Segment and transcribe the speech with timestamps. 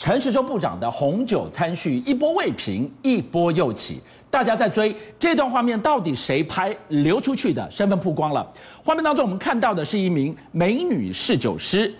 [0.00, 4.00] 陈时中部长的红酒餐叙一波未平，一波又起，
[4.30, 7.70] 大家在追这段画面到底谁拍流出去的？
[7.70, 8.50] 身份曝光了。
[8.82, 11.94] 画面当中我们看到的是一名美女侍酒师，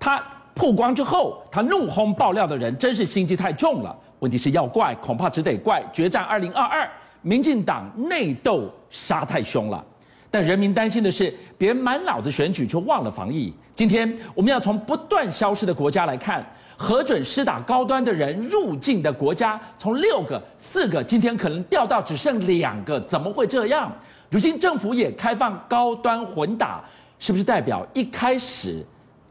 [0.00, 0.20] 她
[0.52, 3.96] 曝光之后，她怒轰爆料的人真是心机太重了。
[4.18, 6.90] 问题是要怪，恐怕只得怪决战二零二二，
[7.22, 9.84] 民进党内斗杀太凶了。
[10.34, 13.54] 但人民担心的是，别满脑子选举就忘了防疫。
[13.72, 16.44] 今天我们要从不断消失的国家来看。
[16.76, 23.92] 核准施打高端的人入境的国家，从六个、四个，今天可能掉到只剩两个，怎么会这样？
[24.28, 26.82] 如今政府也开放高端混打，
[27.20, 28.84] 是不是代表一开始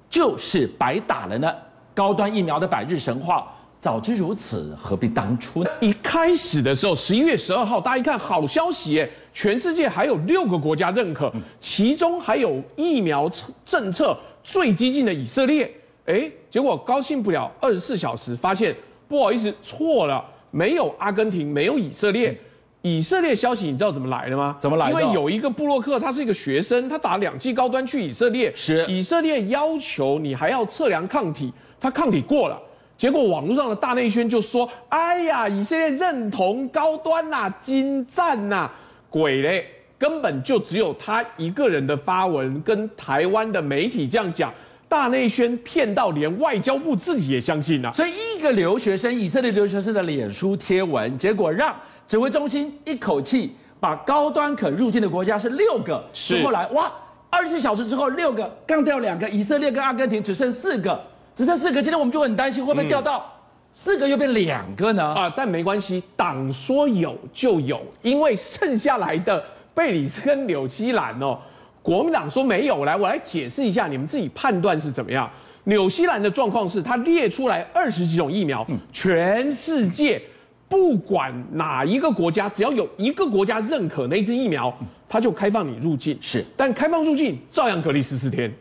[0.10, 1.54] 就是白打了呢？
[1.94, 3.52] 高端疫苗的百日神话，
[3.84, 5.70] 早知如此，何必当初呢？
[5.82, 11.30] 一开始的时候，十一月十二号，大家一看好消息耶，全世界还有六个国家认可，
[11.60, 13.30] 其中还有疫苗
[13.66, 15.70] 政策最激进的以色列。
[16.06, 18.74] 哎，结果高兴不了，二十四小时发现
[19.10, 22.40] 不好意思错了，没有阿根廷，没有以色列。
[22.84, 24.56] 以色列消息你知道怎么来的吗？
[24.62, 24.92] 怎么来的？
[24.94, 32.58] 因为有一个布洛克，他是一个学生，他打两剂高端去以色列，是以色列要求你还要测量抗体，他抗体过了，
[32.98, 38.74] 结果网络上的大内宣就说：“哎呀，以色列认同高端呐、啊，精湛呐、啊，
[39.10, 39.66] 鬼嘞，
[39.98, 44.54] 根本就只有他一个人的发文，跟台湾的媒体这样讲。”
[44.88, 51.76] 大内宣骗到连外交部自己也相信了，所以一个留学生，以色列留学生的脸书贴文，结果让
[52.08, 56.44] 指挥中心一口气把高端可入境的国家是六个，是。
[56.44, 56.92] 后来哇，
[57.32, 61.02] 二十四小时之后六个干掉两个，以色列跟阿根廷只剩四个，
[61.36, 63.26] 只剩四个，今天我们就很担心会不会掉到
[63.72, 65.04] 四个又变两个呢？
[65.16, 71.40] 啊，但没关系，党说有就有，因为剩下来的贝里斯跟纽西兰哦。
[71.82, 75.30] 国民党说没有，来，我来解释一下，你们自己判断是怎么样。
[75.64, 80.22] 纽西兰的状况是，他列出来二十几种疫苗，全世界
[80.70, 84.72] 不管哪一个国家，只要有一个国家认可那支疫苗，
[85.10, 86.18] 他就开放你入境。
[86.22, 88.54] 是，但开放入境照样隔离十四天，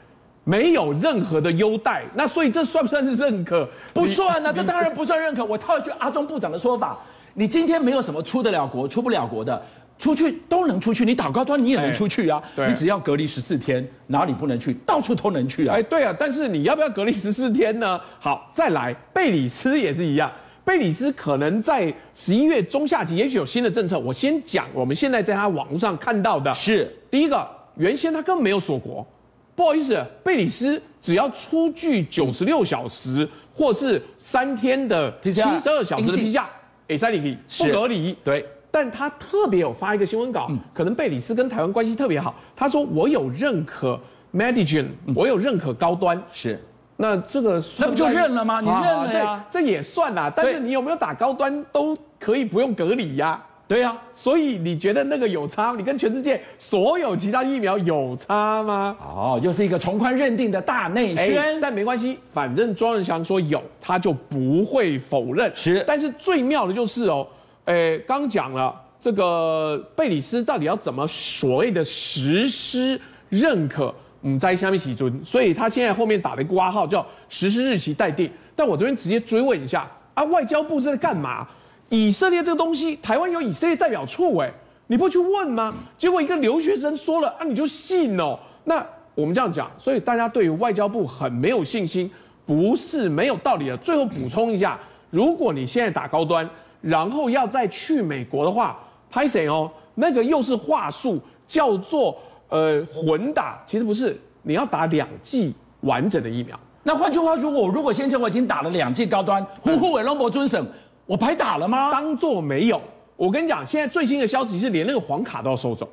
[0.45, 2.05] 没有任何的优待。
[2.15, 3.69] 那所以这算不算是认可？
[3.93, 5.45] 不算啊，这当然不算认可。
[5.45, 6.99] 我套一句阿中部长的说法，
[7.35, 9.63] 你今天没有什么出得了国、出不了国的。
[9.99, 12.43] 出去都能出去，你打高端你也能出去啊！
[12.57, 14.75] 对，你只要隔离十四天，哪里不能去？
[14.85, 15.77] 到处都能去啊！
[15.77, 18.01] 哎，对啊，但是你要不要隔离十四天呢？
[18.19, 20.29] 好，再来，贝里斯也是一样，
[20.65, 23.97] 贝里斯可能在十一月中下旬，也许有新的政策。
[23.97, 29.07] 我先讲，我们现在在他网络上看到的是第一个，原先他根本没有锁国，
[29.55, 36.45] 不好意思，贝里斯只要出具九十六小时或是三天的七十二小时的 PCR，
[36.89, 38.47] 哎，三里不隔离，对。
[38.75, 42.35] 但他特别有发一个新闻稿，可能贝里斯跟台湾关系特别好。
[42.57, 44.01] 他说：“我有认可
[44.33, 46.59] Medigen，我有认可高端。”是，
[46.97, 48.63] 那这个那不就认了吗？
[48.63, 50.33] 你认了呀，这这也算啦。
[50.35, 53.39] 但是你有没有打高端都可以不用隔离呀？
[53.73, 53.97] 对呀。
[54.13, 55.75] 所以你觉得那个有差？
[55.77, 58.95] 你跟全世界所有其他疫苗有差吗？
[59.01, 61.59] 哦，又是一个从宽认定的大内宣。
[61.61, 65.51] 但没关系，反正庄人祥说有，他就不会否认。
[65.55, 67.27] 是，但是最妙的就是哦。
[67.65, 73.01] 诶，刚讲了这个贝里斯到底要怎么所谓的实施
[73.31, 73.95] 认可？
[74.23, 78.31] 嗯，在下面写准，所以他现在后面打了一个括号，叫实施日期待定。
[78.55, 81.49] 但我这边直接追问一下啊，外交部是在干嘛？
[81.93, 84.51] 以色列这个东西，台湾有以色列代表处，诶，
[84.87, 85.75] 你不去问吗？
[85.99, 88.39] 结果一个留学生说了啊，你就信哦？
[88.65, 88.83] 那
[89.15, 92.11] 我们这样讲，所以大家对于外交部很没有信心，
[92.47, 93.77] 不是没有道理的。
[93.77, 96.49] 最后补充一下，如果你现在打高端。
[96.81, 98.77] 然后要再去美国的话，
[99.09, 99.71] 拍谁哦？
[99.95, 106.59] 那个又是话术，叫做呃混打，其实不是，你要打两剂完整的疫苗。
[106.83, 110.67] 那换句话说，我如果先前我已经打了两剂高端，呼呼伟龙博尊省，
[111.13, 111.91] 我白打了吗？
[111.91, 112.81] 当做没有。
[113.17, 115.87] 我跟你讲，现在最新的消息是连那个黄卡都要收走。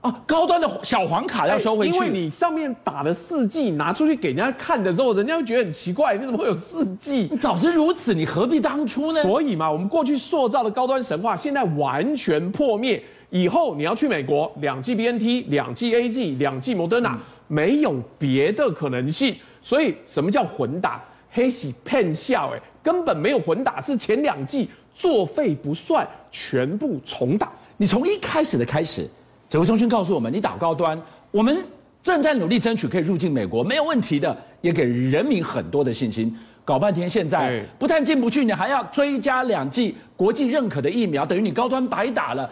[0.00, 7.28] 啊，高端的小黄卡要收回去，因为你上面打了四剂，拿出去给人家看的时候，人家会觉得很奇怪，你怎么会有四剂？
[7.30, 9.20] 你早知如此，你何必当初呢？
[9.20, 13.02] 所以嘛，我们过去塑造的高端神话，现在完全破灭。
[13.28, 17.18] 以后你要去美国，两剂 BNT，两剂 AG 两剂莫德纳，
[17.48, 19.36] 没有别的可能性。
[19.60, 21.04] 所以什么叫混打？
[21.34, 27.50] 黑喜骗笑，哎，根本没有混打，是前两季作废不算，全部重打。
[27.76, 29.06] 你从一开始的开始。
[29.46, 31.00] 指挥中心告诉我们：“你打高端，
[31.30, 31.64] 我们
[32.02, 36.34] 正在努力争取可以入境美国，没有问题的，也给人民很多的信心。
[36.64, 42.48] 搞半天，现在不但进不去，你还要追加两剂国际认可的疫苗，等于你高端白打了。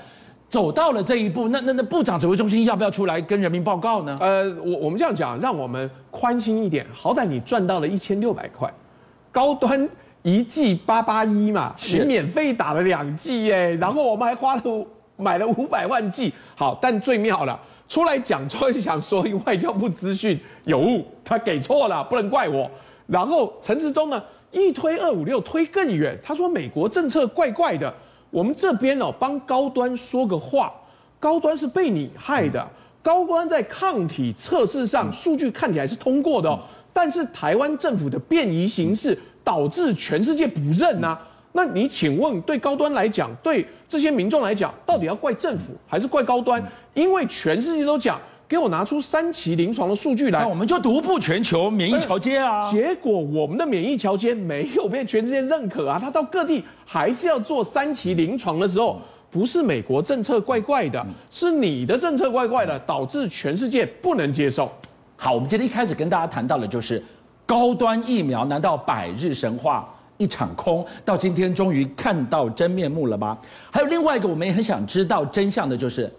[0.53, 4.15] 走到了这一步，那那那部长指挥中心要不要出来跟人民报告呢？
[4.21, 8.71] 呃，我我们这样讲，让我们宽心一点，好歹你赚到了一千六百块，
[9.31, 9.89] 高端
[10.21, 16.31] 一剂八八一嘛，是你免费打了两剂耶，然后我们还花了买了五百万剂。
[16.55, 17.59] 好，但最妙了，
[17.89, 22.71] 出来讲出来讲说外交部资讯有误，他给错了，不能怪我。
[23.07, 27.91] 然后陈时中呢一推二五六推更远，他说美国政策怪怪的，
[28.33, 30.73] 我们这边哦帮高端说个话，
[31.21, 32.67] 高端是被你害的，
[33.01, 36.59] 高端在抗体测试上数据看起来是通过的哦，
[36.93, 39.17] 但是台湾政府的便宜形式。
[39.45, 41.21] 导致全世界不认呐、啊？
[41.51, 46.65] 那你请问，对高端来讲，对这些民众来讲，到底要怪政府还是怪高端？
[46.95, 48.21] 因为全世界都讲，
[48.53, 52.71] 给我拿出三期临床的数据来，那我们就独步全球免疫桥接啊。
[52.71, 59.01] 结果我们的免疫桥接没有被全世界认可啊，他到各地还是要做三期临床的时候，
[59.31, 64.71] 不是美国政策怪怪的，是你的政策怪怪的，导致全世界不能接受。
[65.17, 67.03] 好，我们今天一开始跟大家谈到的就是。
[67.45, 70.87] 高端疫苗难道百日神话一场空？
[71.05, 73.37] 到今天终于看到真面目了吗？
[73.71, 76.11] 还有另外一个我们也很想知道真相的，就是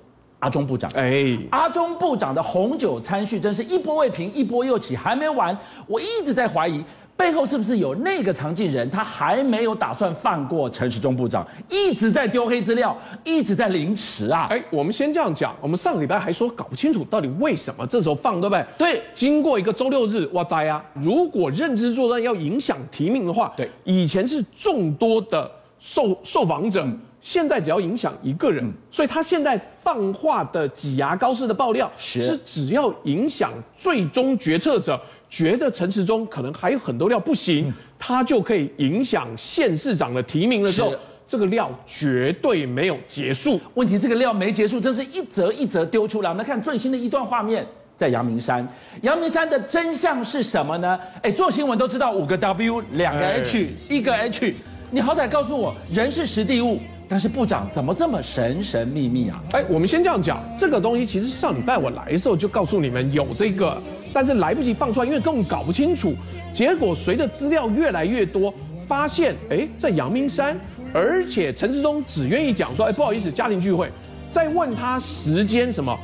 [0.43, 0.91] 阿中部长。
[0.93, 5.57] 哎，阿中部长的红酒餐叙真是一波未平一波又起，还没完。
[5.87, 6.83] 我一直在怀疑。
[7.15, 8.89] 背后是不是有那个常进人？
[8.89, 14.47] 他还没有打算放过陈时中部长，一直在丢黑资料，一直在凌迟啊！
[14.49, 18.65] 哎，我们先这样讲，我们上个礼拜还说搞不清楚到底为什么这时候放，对不对？
[18.79, 19.03] 对。
[19.13, 20.83] 经过一个周六日，哇塞啊！
[20.95, 34.99] 如果认知作战要影响提名的话，对，以前是众多的受受访者，嗯、现在只要影响一个人，嗯、所以他现在放话的挤牙膏式的爆料，是，是只要影响最终决策者。
[35.29, 40.93] 觉得陈时中可能还有很多料不行，嗯、他就可以影响县市长的提名的时候，
[41.25, 43.59] 这个料绝对没有结束。
[43.73, 46.29] 问题这个料没结束，真是一则一则丢出来。
[46.29, 47.65] 我们来看最新的一段画面，
[47.97, 48.67] 在阳明山。
[49.01, 50.99] 阳明山的真相是什么呢？
[51.23, 53.57] 哎，做新闻都知道五个 W，两个 H，
[53.89, 54.53] 哎、一个 H。
[54.91, 59.43] 你好歹告诉我，人是实地物，但是部长怎么这么神神秘秘啊？
[59.51, 63.77] 哎，我们先这样讲，这个东西其实上礼拜我来的时候就告诉你们有这个。
[64.11, 66.13] 但是来不及放出来，因为根本搞不清楚。
[66.53, 68.53] 结果随着资料越来越多，
[68.87, 70.55] 发现哎，在阳明山，
[70.93, 73.89] 而且陈志忠只愿意讲说，哎，不好意思，家庭聚会。
[74.31, 75.97] 再问他时间什么，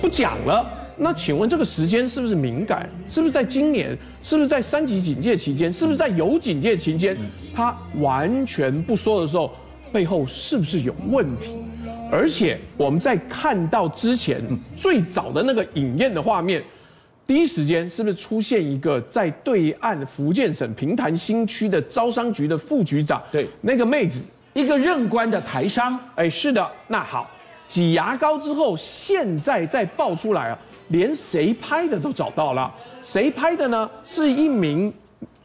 [0.00, 0.64] 不讲了。
[0.96, 2.88] 那请问这个时间是不是敏感？
[3.10, 3.98] 是不是在今年？
[4.22, 5.72] 是不是在三级警戒期间？
[5.72, 7.16] 是不是在有警戒期间？
[7.52, 9.52] 他完全不说的时候，
[9.92, 11.50] 背后是不是有问题？
[12.10, 14.40] 而且我们在看到之前
[14.76, 16.62] 最早的那个影院的画面。
[17.26, 23.22] 第一时间是不是出现一个在对岸福建省平潭新区的招商局的副局长？
[23.30, 24.22] 对，那个妹子，
[24.54, 25.98] 一个任官的台商。
[26.16, 26.68] 哎，是的。
[26.88, 27.30] 那好，
[27.66, 30.58] 挤牙膏之后，现在再爆出来啊，
[30.88, 32.70] 连谁拍的都找到了。
[33.02, 33.88] 谁拍的呢？
[34.04, 34.92] 是一名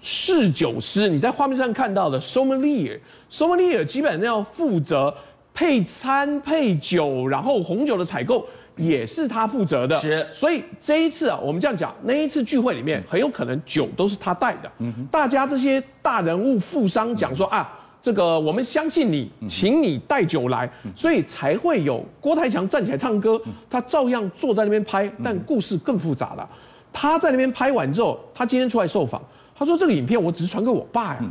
[0.02, 1.08] 侍酒师。
[1.08, 5.14] 你在画面上看到的 sommelier，sommelier 基本上要负责
[5.54, 8.46] 配餐、配酒，然后红酒的采购。
[8.80, 14.72] 也是他负责的，是，所以这一次啊，我们这样讲，那一次聚会里面很有可能酒都是他带的。
[14.78, 17.68] 嗯哼，大家这些大人物富商讲说啊，
[18.04, 26.48] 这个我们相信你，请你带酒来，所以才会有郭台强站起来唱歌，他照样坐在那边拍，但故事更复杂了。
[26.94, 29.20] 他在那边拍完之后，他今天出来受访，
[29.58, 31.24] 他说这个影片我只是传给我爸呀，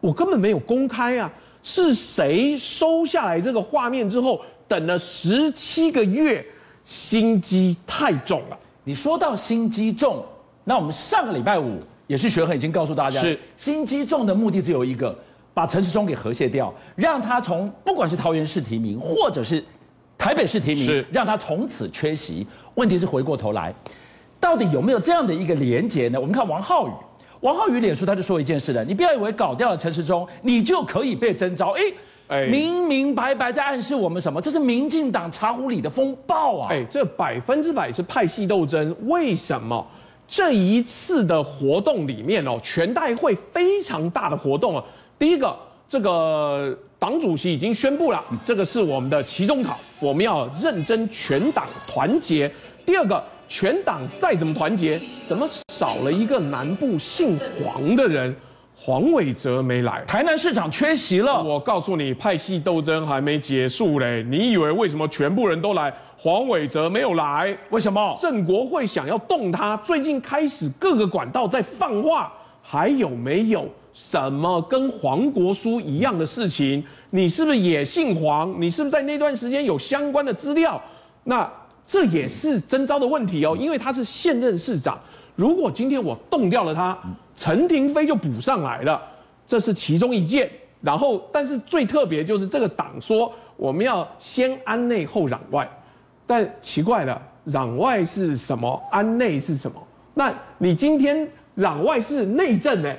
[0.00, 1.30] 我根本没有公开啊，
[1.62, 6.44] 是谁收下来这个画面之后，等了十七个月。
[6.88, 8.58] 心机太重了。
[8.82, 10.24] 你说到心机重，
[10.64, 15.14] 那我们上个礼拜五也是学恒已经告诉大家，是心机重的目的只有一个，
[15.52, 19.62] 把陈时中给和谐掉，让他从不管是桃园市提名或者是
[20.16, 22.46] 台北市提名，是让他从此缺席。
[22.76, 23.74] 问题是回过头来，
[24.40, 26.18] 到底有没有这样的一个连结呢？
[26.18, 26.90] 我们看王浩宇，
[27.40, 31.70] 王浩宇脸书他就说一件事的，你不要以为搞掉了陈时中，你就可以被征召。
[31.72, 31.94] 诶
[32.28, 34.40] 哎，明明白白在暗示我们什么？
[34.40, 36.68] 这是民进党茶壶里的风暴啊！
[36.70, 38.94] 哎，这百分之百是派系斗争。
[39.06, 39.86] 为什么
[40.26, 44.84] 这一次的活动里面哦，全代会非常大的活动啊？
[45.18, 45.56] 第一个，
[45.88, 52.50] 这个党主席已经宣布了，这个是我们的期中考，我们要认真全党团结。
[52.84, 58.34] 第二个，全党再怎么团结，怎么少了一个南部姓黄的人？
[58.74, 61.40] 黄伟哲没来，台南市长缺席了。
[61.40, 64.24] 我告诉你，派系斗争还没结束嘞。
[64.28, 67.56] 你以为为什么全部人都来，黄伟哲没有来？
[67.70, 68.18] 为什么？
[68.20, 76.82] 郑国会想要动他，最近开始各个管道在放话，还有没有什么跟黄国书一样的事情？
[77.10, 78.52] 你是不是也姓黄？
[78.60, 80.80] 你是不是在那段时间有相关的资料？
[81.24, 81.48] 那
[81.86, 84.98] 这也是征召的问题哦，因为他是现任市长。
[85.38, 86.98] 如果今天我动掉了他，
[87.36, 89.00] 陈廷妃就补上来了。
[89.46, 90.50] 这是其中一件。
[90.80, 95.68] 然后，但是最特别就是这个党说我们要先安内后攘外，
[96.26, 98.82] 但奇怪了，攘外是什么？
[98.90, 99.80] 安内是什么？
[100.12, 102.92] 那你今天攘外是内政呢？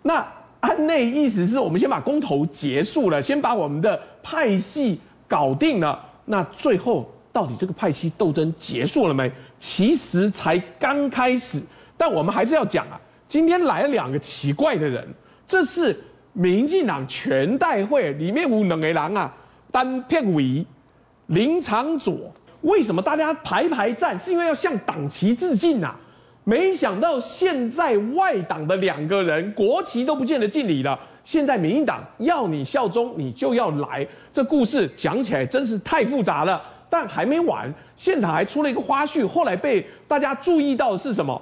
[0.00, 0.26] 那
[0.60, 6.02] 安内意思是我们先把公投结束了，先把我们的派系搞定了。
[6.24, 7.06] 那最后
[7.36, 9.30] 到底这个派系斗争结束了没？
[9.58, 11.60] 其实才刚开始。
[11.94, 15.06] 但我们还是要讲啊，今天来了两个奇怪的人，
[15.46, 15.94] 这是。
[16.38, 19.34] 民进党全代会里面有两个人啊，
[19.72, 20.62] 单片委
[21.28, 24.18] 林昶佐，为什么大家排排站？
[24.18, 25.98] 是因为要向党旗致敬啊！
[26.44, 31.00] 没想到现在外党的两个人国旗都不见得敬礼了。
[31.24, 34.06] 现在民进党要你效忠，你就要来。
[34.30, 36.62] 这故事讲起来真是太复杂了。
[36.98, 41.40] 但还没完，现场还出了一个花絮，后来被大家注意到的是什么？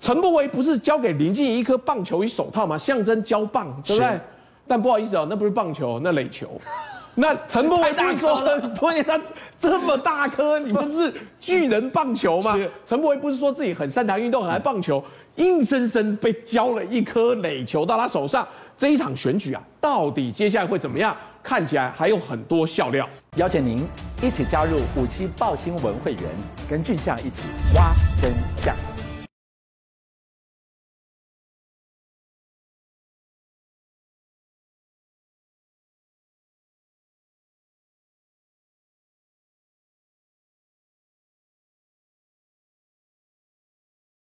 [0.00, 2.78] 陈柏惟不是交给林静怡一颗棒球与手套吗？
[2.78, 4.18] 象征交棒，对不对？
[4.66, 6.58] 但不好意思哦，那不是棒球，那垒球。
[7.14, 8.40] 那陈柏惟不是说，
[8.80, 9.20] 对，他
[9.60, 12.58] 这么大颗，你不是 巨人棒球吗？
[12.86, 15.04] 陈柏惟不是说自己很擅长运动，很爱棒球，
[15.36, 18.48] 硬生生被交了一颗垒球到他手上。
[18.78, 21.14] 这一场选举啊，到底接下来会怎么样？
[21.42, 23.08] 看起来还有很多笑料。
[23.36, 23.86] 邀请您
[24.22, 26.22] 一起加入五七报新闻会员，
[26.68, 27.42] 跟俊相一起
[27.74, 28.97] 挖真相。